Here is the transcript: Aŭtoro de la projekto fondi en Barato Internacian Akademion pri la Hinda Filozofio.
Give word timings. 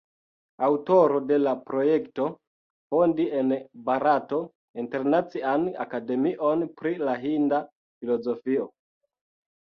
Aŭtoro 0.67 1.17
de 1.31 1.35
la 1.41 1.51
projekto 1.65 2.23
fondi 2.95 3.27
en 3.41 3.51
Barato 3.89 4.39
Internacian 4.83 5.67
Akademion 5.85 6.65
pri 6.81 6.95
la 7.03 7.15
Hinda 7.27 7.61
Filozofio. 8.01 8.67